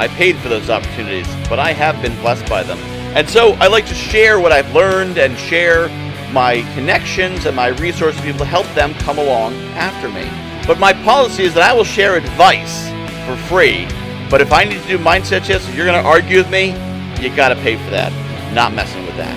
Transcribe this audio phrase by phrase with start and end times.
[0.00, 2.78] I paid for those opportunities, but I have been blessed by them.
[3.14, 5.90] And so I like to share what I've learned and share
[6.32, 10.24] my connections and my resources to people to help them come along after me.
[10.66, 12.88] But my policy is that I will share advice
[13.26, 13.84] for free.
[14.30, 16.68] But if I need to do mindset shifts, if you're going to argue with me,
[17.20, 18.10] you got to pay for that.
[18.54, 19.36] Not messing with that.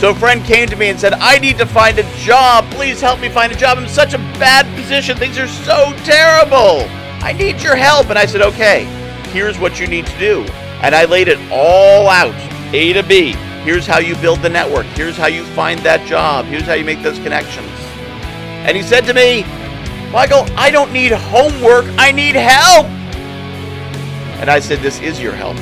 [0.00, 2.64] So a friend came to me and said, I need to find a job.
[2.70, 3.76] Please help me find a job.
[3.76, 5.18] I'm in such a bad position.
[5.18, 6.88] Things are so terrible.
[7.22, 8.08] I need your help.
[8.08, 8.86] And I said, okay,
[9.34, 10.42] here's what you need to do.
[10.80, 12.34] And I laid it all out
[12.72, 13.32] A to B.
[13.64, 14.86] Here's how you build the network.
[14.94, 16.44] Here's how you find that job.
[16.44, 17.68] Here's how you make those connections.
[18.64, 19.42] And he said to me,
[20.12, 21.84] Michael, I don't need homework.
[21.98, 22.86] I need help.
[24.40, 25.56] And I said, This is your help.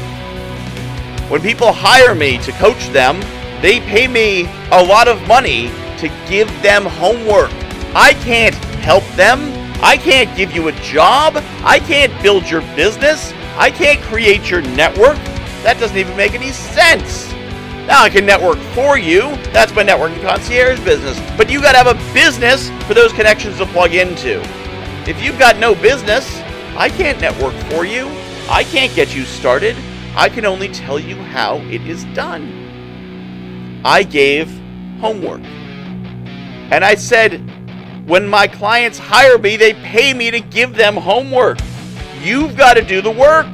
[1.30, 3.20] When people hire me to coach them,
[3.62, 7.50] they pay me a lot of money to give them homework.
[7.94, 9.40] I can't help them.
[9.82, 11.42] I can't give you a job.
[11.64, 13.32] I can't build your business.
[13.56, 15.16] I can't create your network.
[15.62, 17.30] That doesn't even make any sense.
[17.86, 19.20] Now I can network for you.
[19.52, 21.20] That's my networking concierge business.
[21.36, 24.40] But you got to have a business for those connections to plug into.
[25.08, 26.40] If you've got no business,
[26.76, 28.06] I can't network for you.
[28.48, 29.76] I can't get you started.
[30.14, 33.80] I can only tell you how it is done.
[33.84, 34.48] I gave
[35.00, 35.42] homework.
[35.42, 37.38] And I said,
[38.06, 41.58] when my clients hire me, they pay me to give them homework.
[42.22, 43.48] You've got to do the work.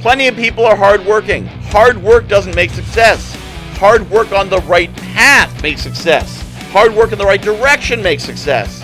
[0.00, 1.44] Plenty of people are hardworking.
[1.46, 3.34] Hard work doesn't make success.
[3.74, 6.40] Hard work on the right path makes success.
[6.70, 8.82] Hard work in the right direction makes success.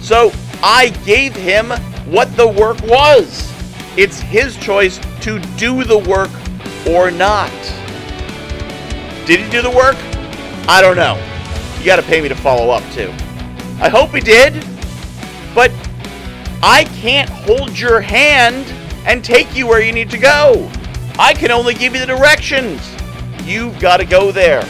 [0.00, 0.32] So
[0.64, 1.70] I gave him
[2.10, 3.52] what the work was.
[3.96, 6.30] It's his choice to do the work
[6.88, 7.52] or not.
[9.26, 9.96] Did he do the work?
[10.68, 11.14] I don't know.
[11.78, 13.12] You got to pay me to follow up too.
[13.80, 14.66] I hope he did.
[15.54, 15.70] But
[16.62, 18.66] I can't hold your hand
[19.06, 20.70] and take you where you need to go.
[21.18, 22.80] I can only give you the directions.
[23.44, 24.62] You've got to go there.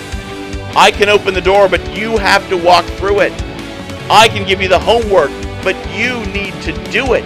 [0.77, 3.33] I can open the door, but you have to walk through it.
[4.09, 5.31] I can give you the homework,
[5.65, 7.25] but you need to do it.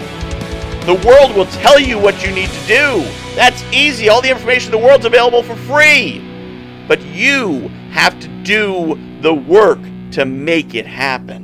[0.87, 3.03] The world will tell you what you need to do.
[3.35, 4.09] That's easy.
[4.09, 6.23] All the information in the world's available for free.
[6.89, 9.79] But you have to do the work
[10.13, 11.44] to make it happen.